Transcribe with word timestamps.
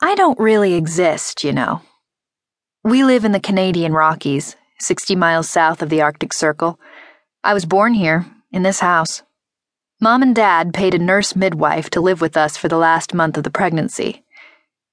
I 0.00 0.14
don't 0.14 0.38
really 0.38 0.74
exist, 0.74 1.42
you 1.42 1.52
know. 1.52 1.82
We 2.84 3.02
live 3.02 3.24
in 3.24 3.32
the 3.32 3.40
Canadian 3.40 3.92
Rockies, 3.92 4.54
60 4.78 5.16
miles 5.16 5.50
south 5.50 5.82
of 5.82 5.88
the 5.88 6.02
Arctic 6.02 6.32
Circle. 6.32 6.78
I 7.42 7.52
was 7.52 7.64
born 7.64 7.94
here, 7.94 8.24
in 8.52 8.62
this 8.62 8.78
house. 8.78 9.22
Mom 10.00 10.22
and 10.22 10.36
Dad 10.36 10.72
paid 10.72 10.94
a 10.94 10.98
nurse 10.98 11.34
midwife 11.34 11.90
to 11.90 12.00
live 12.00 12.20
with 12.20 12.36
us 12.36 12.56
for 12.56 12.68
the 12.68 12.78
last 12.78 13.12
month 13.12 13.36
of 13.36 13.42
the 13.42 13.50
pregnancy. 13.50 14.24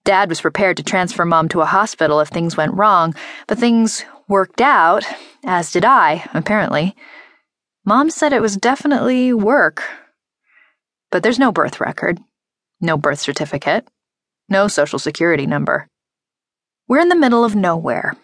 Dad 0.05 0.27
was 0.27 0.41
prepared 0.41 0.77
to 0.77 0.83
transfer 0.83 1.23
Mom 1.23 1.49
to 1.49 1.61
a 1.61 1.65
hospital 1.65 2.19
if 2.19 2.29
things 2.29 2.57
went 2.57 2.73
wrong, 2.73 3.13
but 3.45 3.59
things 3.59 4.03
worked 4.27 4.59
out, 4.59 5.05
as 5.43 5.71
did 5.71 5.85
I, 5.85 6.27
apparently. 6.33 6.95
Mom 7.85 8.09
said 8.09 8.33
it 8.33 8.41
was 8.41 8.57
definitely 8.57 9.33
work. 9.33 9.83
But 11.11 11.21
there's 11.21 11.37
no 11.37 11.51
birth 11.51 11.79
record, 11.79 12.19
no 12.81 12.97
birth 12.97 13.19
certificate, 13.19 13.87
no 14.49 14.67
social 14.67 14.99
security 14.99 15.45
number. 15.45 15.87
We're 16.87 16.99
in 16.99 17.09
the 17.09 17.15
middle 17.15 17.43
of 17.43 17.55
nowhere. 17.55 18.15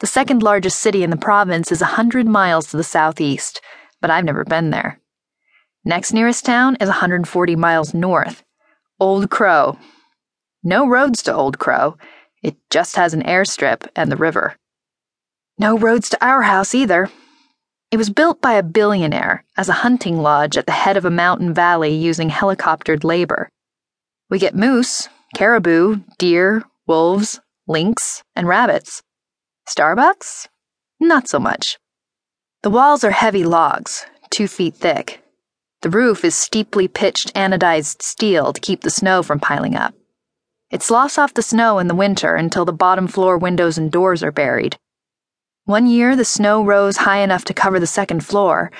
The 0.00 0.06
second 0.06 0.42
largest 0.42 0.78
city 0.78 1.02
in 1.02 1.10
the 1.10 1.16
province 1.16 1.72
is 1.72 1.82
a 1.82 1.86
hundred 1.96 2.26
miles 2.26 2.70
to 2.70 2.76
the 2.76 2.84
southeast, 2.84 3.60
but 4.00 4.10
I've 4.10 4.24
never 4.24 4.44
been 4.44 4.70
there. 4.70 5.00
Next 5.84 6.12
nearest 6.12 6.44
town 6.44 6.76
is 6.80 6.88
140 6.88 7.56
miles 7.56 7.94
north. 7.94 8.42
Old 9.00 9.30
Crow. 9.30 9.78
No 10.62 10.86
roads 10.86 11.22
to 11.22 11.34
Old 11.34 11.58
Crow. 11.58 11.96
It 12.42 12.56
just 12.70 12.96
has 12.96 13.14
an 13.14 13.22
airstrip 13.22 13.88
and 13.96 14.10
the 14.10 14.16
river. 14.16 14.56
No 15.58 15.78
roads 15.78 16.08
to 16.10 16.24
our 16.24 16.42
house 16.42 16.74
either. 16.74 17.10
It 17.90 17.96
was 17.96 18.10
built 18.10 18.40
by 18.40 18.54
a 18.54 18.62
billionaire 18.62 19.44
as 19.56 19.68
a 19.68 19.80
hunting 19.84 20.18
lodge 20.18 20.56
at 20.56 20.66
the 20.66 20.72
head 20.72 20.96
of 20.96 21.04
a 21.04 21.10
mountain 21.10 21.54
valley 21.54 21.94
using 21.94 22.28
helicoptered 22.30 23.04
labor. 23.04 23.48
We 24.28 24.38
get 24.38 24.54
moose, 24.54 25.08
caribou, 25.34 26.00
deer, 26.18 26.64
wolves, 26.86 27.40
lynx, 27.66 28.22
and 28.34 28.46
rabbits. 28.46 29.02
Starbucks? 29.68 30.48
Not 31.00 31.28
so 31.28 31.38
much. 31.38 31.78
The 32.62 32.70
walls 32.70 33.04
are 33.04 33.10
heavy 33.10 33.44
logs, 33.44 34.06
two 34.30 34.48
feet 34.48 34.76
thick. 34.76 35.22
The 35.82 35.90
roof 35.90 36.24
is 36.24 36.34
steeply 36.34 36.88
pitched 36.88 37.34
anodized 37.34 38.02
steel 38.02 38.52
to 38.52 38.60
keep 38.60 38.80
the 38.80 38.90
snow 38.90 39.22
from 39.22 39.40
piling 39.40 39.76
up. 39.76 39.94
It 40.70 40.82
sloughs 40.82 41.18
off 41.18 41.34
the 41.34 41.42
snow 41.42 41.78
in 41.78 41.86
the 41.86 41.94
winter 41.94 42.34
until 42.34 42.64
the 42.64 42.72
bottom 42.72 43.06
floor 43.06 43.38
windows 43.38 43.78
and 43.78 43.90
doors 43.90 44.22
are 44.22 44.32
buried. 44.32 44.78
One 45.64 45.86
year, 45.86 46.16
the 46.16 46.24
snow 46.24 46.62
rose 46.64 46.98
high 46.98 47.18
enough 47.18 47.44
to 47.44 47.54
cover 47.54 47.78
the 47.78 47.86
second 47.86 48.24
floor, 48.24 48.70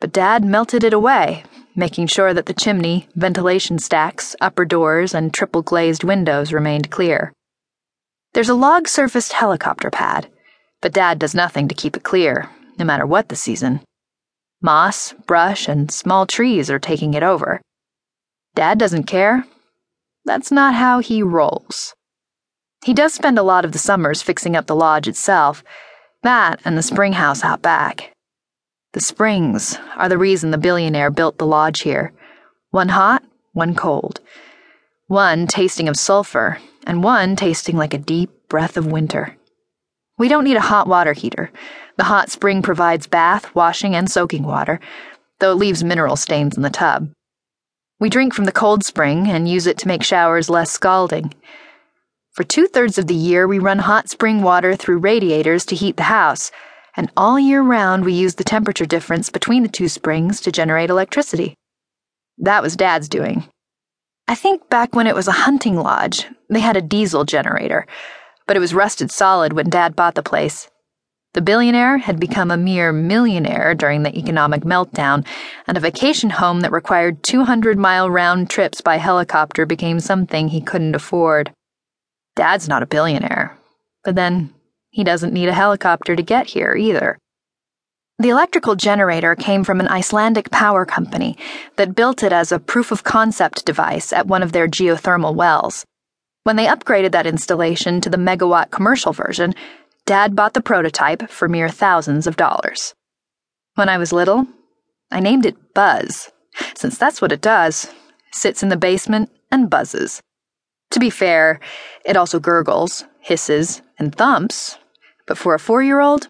but 0.00 0.12
Dad 0.12 0.44
melted 0.44 0.84
it 0.84 0.92
away, 0.92 1.44
making 1.74 2.06
sure 2.06 2.34
that 2.34 2.46
the 2.46 2.54
chimney, 2.54 3.08
ventilation 3.14 3.78
stacks, 3.78 4.36
upper 4.40 4.64
doors, 4.64 5.14
and 5.14 5.32
triple 5.32 5.62
glazed 5.62 6.04
windows 6.04 6.52
remained 6.52 6.90
clear. 6.90 7.32
There's 8.34 8.48
a 8.48 8.54
log 8.54 8.88
surfaced 8.88 9.32
helicopter 9.32 9.90
pad, 9.90 10.28
but 10.80 10.92
Dad 10.92 11.18
does 11.18 11.34
nothing 11.34 11.68
to 11.68 11.74
keep 11.74 11.96
it 11.96 12.02
clear, 12.02 12.50
no 12.78 12.84
matter 12.84 13.06
what 13.06 13.28
the 13.28 13.36
season. 13.36 13.80
Moss, 14.60 15.14
brush, 15.26 15.68
and 15.68 15.90
small 15.90 16.26
trees 16.26 16.70
are 16.70 16.78
taking 16.78 17.14
it 17.14 17.22
over. 17.22 17.60
Dad 18.54 18.78
doesn't 18.78 19.04
care. 19.04 19.44
That's 20.24 20.52
not 20.52 20.74
how 20.74 21.00
he 21.00 21.22
rolls. 21.22 21.94
He 22.84 22.94
does 22.94 23.14
spend 23.14 23.38
a 23.38 23.42
lot 23.42 23.64
of 23.64 23.72
the 23.72 23.78
summers 23.78 24.22
fixing 24.22 24.56
up 24.56 24.66
the 24.66 24.76
lodge 24.76 25.08
itself, 25.08 25.64
that 26.22 26.60
and 26.64 26.76
the 26.76 26.82
spring 26.82 27.14
house 27.14 27.44
out 27.44 27.62
back. 27.62 28.11
The 28.92 29.00
springs 29.00 29.78
are 29.96 30.10
the 30.10 30.18
reason 30.18 30.50
the 30.50 30.58
billionaire 30.58 31.10
built 31.10 31.38
the 31.38 31.46
lodge 31.46 31.80
here. 31.80 32.12
One 32.72 32.90
hot, 32.90 33.22
one 33.52 33.74
cold. 33.74 34.20
One 35.06 35.46
tasting 35.46 35.88
of 35.88 35.96
sulfur, 35.96 36.58
and 36.86 37.02
one 37.02 37.34
tasting 37.34 37.76
like 37.76 37.94
a 37.94 37.98
deep 37.98 38.30
breath 38.48 38.76
of 38.76 38.86
winter. 38.86 39.36
We 40.18 40.28
don't 40.28 40.44
need 40.44 40.58
a 40.58 40.60
hot 40.60 40.86
water 40.88 41.14
heater. 41.14 41.50
The 41.96 42.04
hot 42.04 42.30
spring 42.30 42.60
provides 42.60 43.06
bath, 43.06 43.54
washing, 43.54 43.94
and 43.94 44.10
soaking 44.10 44.42
water, 44.42 44.78
though 45.38 45.52
it 45.52 45.58
leaves 45.58 45.82
mineral 45.82 46.16
stains 46.16 46.56
in 46.56 46.62
the 46.62 46.70
tub. 46.70 47.10
We 47.98 48.10
drink 48.10 48.34
from 48.34 48.44
the 48.44 48.52
cold 48.52 48.84
spring 48.84 49.26
and 49.26 49.48
use 49.48 49.66
it 49.66 49.78
to 49.78 49.88
make 49.88 50.02
showers 50.02 50.50
less 50.50 50.70
scalding. 50.70 51.32
For 52.32 52.44
two 52.44 52.66
thirds 52.66 52.98
of 52.98 53.06
the 53.06 53.14
year, 53.14 53.46
we 53.46 53.58
run 53.58 53.78
hot 53.78 54.10
spring 54.10 54.42
water 54.42 54.76
through 54.76 54.98
radiators 54.98 55.64
to 55.66 55.76
heat 55.76 55.96
the 55.96 56.04
house, 56.04 56.50
and 56.96 57.10
all 57.16 57.38
year 57.38 57.62
round, 57.62 58.04
we 58.04 58.12
use 58.12 58.34
the 58.34 58.44
temperature 58.44 58.84
difference 58.84 59.30
between 59.30 59.62
the 59.62 59.68
two 59.68 59.88
springs 59.88 60.40
to 60.42 60.52
generate 60.52 60.90
electricity. 60.90 61.54
That 62.38 62.62
was 62.62 62.76
Dad's 62.76 63.08
doing. 63.08 63.44
I 64.28 64.34
think 64.34 64.68
back 64.68 64.94
when 64.94 65.06
it 65.06 65.14
was 65.14 65.28
a 65.28 65.32
hunting 65.32 65.76
lodge, 65.76 66.26
they 66.48 66.60
had 66.60 66.76
a 66.76 66.82
diesel 66.82 67.24
generator, 67.24 67.86
but 68.46 68.56
it 68.56 68.60
was 68.60 68.74
rusted 68.74 69.10
solid 69.10 69.52
when 69.52 69.70
Dad 69.70 69.96
bought 69.96 70.14
the 70.14 70.22
place. 70.22 70.70
The 71.34 71.40
billionaire 71.40 71.96
had 71.96 72.20
become 72.20 72.50
a 72.50 72.58
mere 72.58 72.92
millionaire 72.92 73.74
during 73.74 74.02
the 74.02 74.16
economic 74.16 74.62
meltdown, 74.62 75.26
and 75.66 75.76
a 75.78 75.80
vacation 75.80 76.28
home 76.28 76.60
that 76.60 76.72
required 76.72 77.22
200 77.22 77.78
mile 77.78 78.10
round 78.10 78.50
trips 78.50 78.82
by 78.82 78.98
helicopter 78.98 79.64
became 79.64 79.98
something 79.98 80.48
he 80.48 80.60
couldn't 80.60 80.94
afford. 80.94 81.52
Dad's 82.36 82.68
not 82.68 82.82
a 82.82 82.86
billionaire, 82.86 83.58
but 84.04 84.14
then 84.14 84.52
he 84.92 85.02
doesn't 85.02 85.32
need 85.32 85.48
a 85.48 85.54
helicopter 85.54 86.14
to 86.14 86.22
get 86.22 86.46
here 86.46 86.76
either. 86.76 87.18
The 88.18 88.28
electrical 88.28 88.76
generator 88.76 89.34
came 89.34 89.64
from 89.64 89.80
an 89.80 89.88
Icelandic 89.88 90.50
power 90.50 90.86
company 90.86 91.36
that 91.74 91.96
built 91.96 92.22
it 92.22 92.32
as 92.32 92.52
a 92.52 92.60
proof 92.60 92.92
of 92.92 93.02
concept 93.02 93.64
device 93.64 94.12
at 94.12 94.28
one 94.28 94.44
of 94.44 94.52
their 94.52 94.68
geothermal 94.68 95.34
wells. 95.34 95.84
When 96.44 96.54
they 96.54 96.66
upgraded 96.66 97.10
that 97.12 97.26
installation 97.26 98.00
to 98.02 98.10
the 98.10 98.16
megawatt 98.16 98.70
commercial 98.70 99.12
version, 99.12 99.54
Dad 100.06 100.36
bought 100.36 100.54
the 100.54 100.60
prototype 100.60 101.28
for 101.30 101.48
mere 101.48 101.68
thousands 101.68 102.28
of 102.28 102.36
dollars. 102.36 102.94
When 103.74 103.88
I 103.88 103.98
was 103.98 104.12
little, 104.12 104.46
I 105.10 105.18
named 105.18 105.46
it 105.46 105.74
Buzz, 105.74 106.30
since 106.76 106.98
that's 106.98 107.20
what 107.20 107.32
it 107.32 107.40
does 107.40 107.92
sits 108.34 108.62
in 108.62 108.68
the 108.68 108.76
basement 108.76 109.30
and 109.50 109.70
buzzes. 109.70 110.20
To 110.90 111.00
be 111.00 111.10
fair, 111.10 111.60
it 112.04 112.16
also 112.16 112.38
gurgles, 112.38 113.04
hisses, 113.20 113.82
and 113.98 114.14
thumps, 114.14 114.78
but 115.26 115.38
for 115.38 115.54
a 115.54 115.58
four 115.58 115.82
year 115.82 116.00
old, 116.00 116.28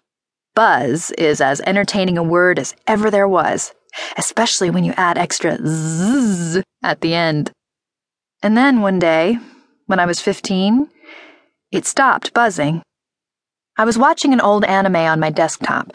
Buzz 0.55 1.11
is 1.11 1.41
as 1.41 1.61
entertaining 1.61 2.17
a 2.17 2.23
word 2.23 2.59
as 2.59 2.75
ever 2.85 3.09
there 3.09 3.27
was, 3.27 3.73
especially 4.17 4.69
when 4.69 4.83
you 4.83 4.93
add 4.97 5.17
extra 5.17 5.57
zzz 5.65 6.61
at 6.83 7.01
the 7.01 7.13
end. 7.13 7.51
And 8.41 8.55
then 8.55 8.81
one 8.81 8.99
day, 8.99 9.39
when 9.87 9.99
I 9.99 10.05
was 10.05 10.19
15, 10.19 10.89
it 11.71 11.85
stopped 11.85 12.33
buzzing. 12.33 12.83
I 13.77 13.85
was 13.85 13.97
watching 13.97 14.33
an 14.33 14.41
old 14.41 14.63
anime 14.65 14.97
on 14.97 15.19
my 15.19 15.31
desktop, 15.31 15.93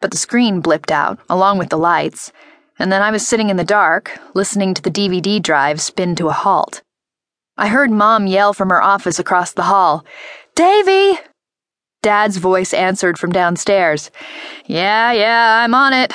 but 0.00 0.10
the 0.10 0.18
screen 0.18 0.62
blipped 0.62 0.90
out, 0.90 1.18
along 1.30 1.56
with 1.56 1.70
the 1.70 1.78
lights, 1.78 2.30
and 2.78 2.92
then 2.92 3.00
I 3.00 3.10
was 3.10 3.26
sitting 3.26 3.48
in 3.48 3.56
the 3.56 3.64
dark, 3.64 4.18
listening 4.34 4.74
to 4.74 4.82
the 4.82 4.90
DVD 4.90 5.40
drive 5.40 5.80
spin 5.80 6.14
to 6.16 6.28
a 6.28 6.32
halt. 6.32 6.82
I 7.56 7.68
heard 7.68 7.90
Mom 7.90 8.26
yell 8.26 8.52
from 8.52 8.68
her 8.68 8.82
office 8.82 9.18
across 9.18 9.52
the 9.52 9.62
hall, 9.62 10.04
Davy! 10.54 11.18
Dad's 12.04 12.36
voice 12.36 12.74
answered 12.74 13.18
from 13.18 13.32
downstairs. 13.32 14.10
Yeah, 14.66 15.10
yeah, 15.12 15.62
I'm 15.64 15.74
on 15.74 15.94
it. 15.94 16.12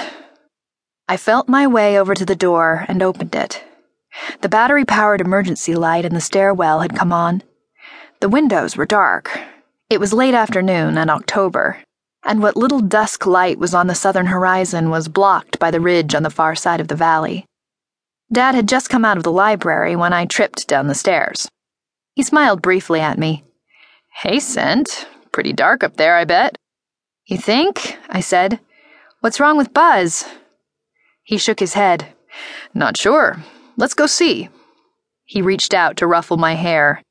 I 1.08 1.18
felt 1.18 1.50
my 1.50 1.66
way 1.66 1.98
over 1.98 2.14
to 2.14 2.26
the 2.26 2.36
door 2.36 2.86
and 2.88 3.02
opened 3.02 3.34
it. 3.34 3.64
The 4.42 4.50
battery 4.50 4.86
powered 4.86 5.20
emergency 5.20 5.74
light 5.74 6.06
in 6.06 6.14
the 6.14 6.22
stairwell 6.22 6.82
had 6.82 6.96
come 6.96 7.12
on. 7.12 7.42
The 8.20 8.30
windows 8.30 8.78
were 8.78 8.86
dark. 8.86 9.36
It 9.90 10.00
was 10.00 10.14
late 10.14 10.36
afternoon 10.36 10.96
and 10.96 11.10
October, 11.10 11.80
and 12.24 12.40
what 12.40 12.56
little 12.56 12.82
dusk 12.82 13.26
light 13.26 13.58
was 13.58 13.74
on 13.74 13.88
the 13.88 13.96
southern 13.96 14.28
horizon 14.28 14.92
was 14.92 15.08
blocked 15.08 15.58
by 15.58 15.72
the 15.72 15.82
ridge 15.82 16.14
on 16.14 16.22
the 16.22 16.30
far 16.30 16.54
side 16.54 16.82
of 16.82 16.88
the 16.88 16.96
valley. 16.96 17.46
Dad 18.32 18.54
had 18.54 18.68
just 18.68 18.92
come 18.92 19.06
out 19.06 19.18
of 19.18 19.24
the 19.24 19.32
library 19.32 19.96
when 19.96 20.14
I 20.14 20.28
tripped 20.28 20.68
down 20.68 20.86
the 20.86 20.94
stairs. 20.94 21.50
He 22.14 22.22
smiled 22.22 22.62
briefly 22.62 23.00
at 23.00 23.18
me. 23.18 23.44
Hey, 24.22 24.40
Cent, 24.40 25.08
Pretty 25.32 25.54
dark 25.54 25.84
up 25.84 25.98
there, 25.98 26.16
I 26.16 26.26
bet. 26.26 26.58
You 27.26 27.38
think? 27.38 27.98
I 28.10 28.20
said. 28.20 28.60
What's 29.22 29.40
wrong 29.40 29.58
with 29.58 29.74
Buzz? 29.74 30.26
He 31.24 31.38
shook 31.38 31.60
his 31.60 31.74
head. 31.74 32.08
Not 32.74 32.98
sure. 32.98 33.44
Let's 33.78 33.94
go 33.94 34.08
see. 34.08 34.50
He 35.26 35.42
reached 35.42 35.74
out 35.74 35.98
to 35.98 36.08
ruffle 36.08 36.38
my 36.38 36.56
hair. 36.56 37.04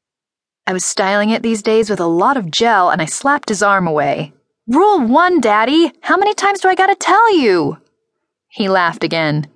I 0.66 0.72
was 0.72 0.84
styling 0.84 1.30
it 1.30 1.42
these 1.42 1.62
days 1.62 1.88
with 1.88 2.00
a 2.00 2.06
lot 2.06 2.36
of 2.36 2.50
gel, 2.50 2.90
and 2.90 3.00
I 3.00 3.04
slapped 3.04 3.48
his 3.48 3.62
arm 3.62 3.86
away. 3.86 4.32
Rule 4.66 5.06
one, 5.06 5.40
Daddy! 5.40 5.92
How 6.02 6.16
many 6.16 6.34
times 6.34 6.60
do 6.60 6.68
I 6.68 6.74
gotta 6.74 6.96
tell 6.96 7.38
you? 7.38 7.78
He 8.48 8.68
laughed 8.68 9.04
again. 9.04 9.46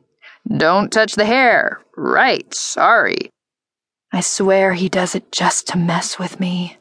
Don't 0.56 0.92
touch 0.92 1.16
the 1.16 1.24
hair. 1.24 1.80
Right, 1.96 2.54
sorry. 2.54 3.30
I 4.12 4.20
swear 4.20 4.74
he 4.74 4.88
does 4.88 5.16
it 5.16 5.32
just 5.32 5.66
to 5.68 5.76
mess 5.76 6.18
with 6.18 6.38
me. 6.38 6.70